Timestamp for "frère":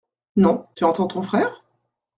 1.21-1.63